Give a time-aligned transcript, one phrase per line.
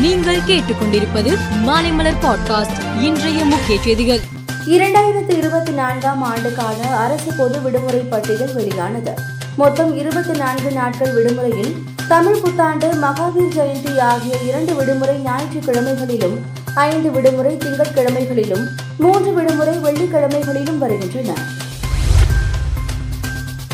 [0.00, 3.00] நீங்கள் கேட்டுக்கொண்டிருப்பது மாலைமலர் பாட்காஸ்ட்.
[3.00, 4.20] இன்றைய முக்கிய செய்திகள்.
[4.66, 9.14] இரண்டாயிரத்து இருபத்தி நான்காம் ஆண்டுக்கான அரசு பொது விடுமுறை பட்டியல் வெளியானது.
[9.56, 16.36] மொத்தம் இருபத்தி நான்கு நாட்கள் விடுமுறையில் தமிழ் புத்தாண்டு மகாவீர் ஜெயந்தி ஆகிய இரண்டு விடுமுறை ஞாயிற்றுக்கிழமைகளிலும்
[16.74, 18.66] ஐந்து விடுமுறை திங்கட்கிழமைகளிலும்
[18.98, 21.40] மூன்று விடுமுறை வெள்ளிக்கிழமைகளிலும் வருகின்றன.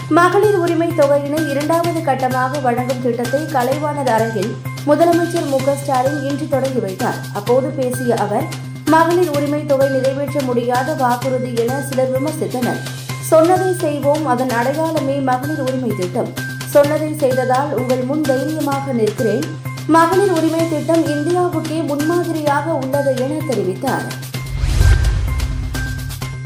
[0.08, 6.78] மகளிர் உரிமை தொகையினை இரண்டாவது கட்டமாக வழங்கும் திட்டத்தை கலைவாணர் அரங்கில் முதலமைச்சர் மு க ஸ்டாலின் இன்று தொடங்கி
[6.78, 7.14] வைத்தார்.
[7.34, 8.44] அப்போது பேசிய அவர்
[8.86, 12.80] மகளிர் உரிமை தொகை நிறைவேற்ற முடியாத வாக்குறுதி என சிலர் விமர்சித்தனர்.
[13.20, 16.32] சொன்னதை செய்வோம் அதன் அடையாளமே மகளிர் உரிமை திட்டம்.
[16.66, 19.44] சொன்னதை செய்ததால் உங்கள் முன் தைரியமாக நிற்கிறேன்.
[19.86, 24.06] மகளிர் உரிமை திட்டம் இந்தியாவுக்கே முன்மாதிரியாக உள்ளது என தெரிவித்தார்.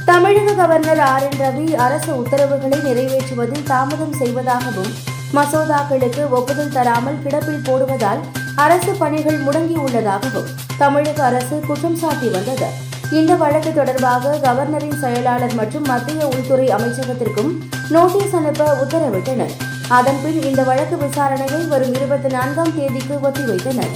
[0.04, 1.22] தமிழக கவர்னர் ஆர்.
[1.22, 1.38] என்.
[1.40, 8.20] ரவி அரசு உத்தரவுகளை நிறைவேற்றுவதில் தாமதம் செய்வதாகவும் மசோதாக்களுக்கு ஒப்புதல் தராமல் கிடப்பில் போடுவதால்
[8.54, 12.68] அரசு பணிகள் முடங்கியுள்ளதாகவும் தமிழக அரசு குற்றம் சாட்டி வந்தது.
[13.10, 17.52] இந்த வழக்கு தொடர்பாக கவர்னரின் செயலாளர் மற்றும் மத்திய உள்துறை அமைச்சகத்திற்கும்
[17.88, 19.54] நோட்டீஸ் அனுப்ப உத்தரவிட்டனர்.
[19.88, 23.94] அதன்பின் இந்த வழக்கு விசாரணையை வரும் இருபத்தி நான்காம் தேதிக்கு ஒத்திவைத்தனர்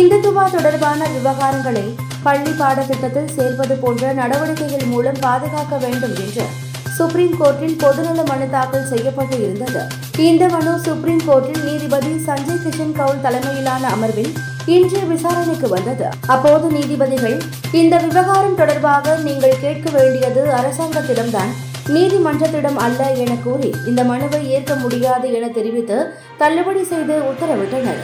[0.00, 1.86] இந்துத்துவா தொடர்பான விவகாரங்களை
[2.22, 6.63] பள்ளி பாடத்திட்டத்தில் சேர்ப்பது போன்ற நடவடிக்கைகள் மூலம் பாதுகாக்க வேண்டும் என்று
[6.96, 9.82] சுப்ரீம் கோர்ட்டில் பொதுநல மனு தாக்கல் செய்யப்பட்டு இருந்தது.
[10.28, 14.34] இந்த மனு சுப்ரீம் கோர்ட்டில் நீதிபதி சஞ்சய் கிஷன் கவுல் தலைமையிலான அமர்வில்
[14.76, 16.06] இன்று விசாரணைக்கு வந்தது.
[16.34, 17.36] அப்போது நீதிபதிகள்
[17.80, 21.52] இந்த விவகாரம் தொடர்பாக நீங்கள் கேட்க வேண்டியது அரசாங்கத்திடம்தான்
[21.94, 25.98] நீதிமன்றத்திடம் அல்ல என கூறி இந்த மனுவை ஏற்க முடியாது என தெரிவித்து
[26.42, 28.02] தள்ளுபடி செய்து உத்தரவிட்டனர்.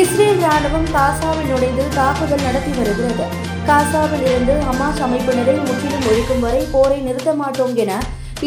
[0.00, 3.26] இஸ்ரேல் ராணுவம் காசாவில் நுழைந்து தாக்குதல் நடத்தி வருகிறது.
[3.68, 7.92] காசாவில் இருந்து ஹமாஸ் அமைப்பினரை முற்றிலும் ஒழிக்கும் வரை போரை நிறுத்த மாட்டோம் என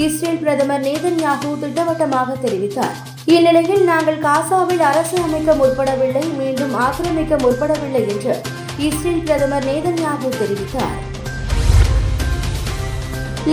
[0.05, 2.95] இஸ்ரேல் பிரதமர் நேதன்யாகு திட்டவட்டமாக தெரிவித்தார்.
[3.33, 8.35] இந்நிலையில் நாங்கள் காசாவில் அரசு அமைக்க முற்படவில்லை மீண்டும் ஆக்கிரமிக்க முற்படவில்லை என்று
[8.87, 10.97] இஸ்ரேல் பிரதமர் நேதன்யாகு தெரிவித்தார்.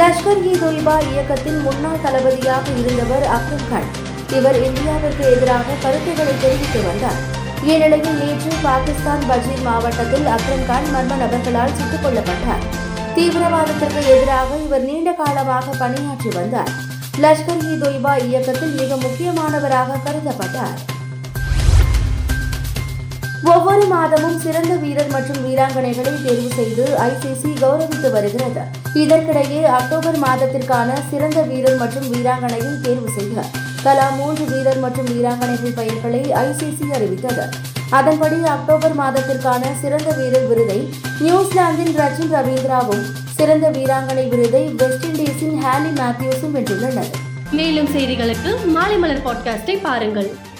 [0.00, 3.91] லஷ்கர் இ தொய்பா இயக்கத்தின் முன்னாள் தளபதியாக இருந்தவர் அப்துல் கான்
[4.38, 7.22] இவர் இந்தியாவிற்கு எதிராக கருத்துக்களை தெரிவித்து வந்தார்.
[7.62, 12.65] இந்நிலையில் நேற்று பாகிஸ்தான் பஜீர் மாவட்டத்தில் அக்ரம்கான் மர்ம நபர்களால் சுட்டுக் கொல்லப்பட்டார்.
[13.15, 16.73] தீவிரவாதத்திற்கு எதிராக இவர் நீண்ட காலமாக பணியாற்றி வந்தார்.
[17.21, 20.77] லஷ்கர் இ தொய்பா இயக்கத்தில் மிக முக்கியமானவராக கருதப்பட்டார்.
[23.44, 28.62] ஒவ்வொரு மாதமும் சிறந்த வீரர் மற்றும் வீராங்கனைகளை தேர்வு செய்து ஐசிசி கௌரவித்து வருகிறது.
[28.94, 33.44] இதற்கிடையே அக்டோபர் மாதத்திற்கான சிறந்த வீரர் மற்றும் வீராங்கனையை தேர்வு செய்ய
[33.82, 37.44] தலா மூன்று வீரர் மற்றும் வீராங்கனைகள் பெயர்களை ஐசிசி அறிவித்தது.
[37.91, 40.88] அதன்படி அக்டோபர் மாதத்திற்கான சிறந்த வீரர் விருதை
[41.20, 43.04] நியூசிலாந்தின் ரச்சின் ரவீந்திராவும்
[43.34, 47.12] சிறந்த வீராங்கனை விருதை வெஸ்ட் இண்டீஸின் ஹேலி மேத்யூஸும் வென்றுள்ளனர்.
[47.50, 50.50] மேலும் செய்திகளுக்கு மாலை மலர் பாட்காஸ்டை பாருங்கள்.